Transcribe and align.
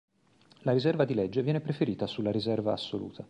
La 0.61 0.71
riserva 0.71 1.05
di 1.05 1.13
legge 1.13 1.43
viene 1.43 1.61
preferita 1.61 2.07
sulla 2.07 2.31
riserva 2.31 2.73
assoluta. 2.73 3.19